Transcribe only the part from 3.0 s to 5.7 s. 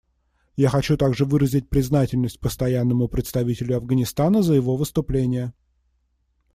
представителю Афганистана за его выступление.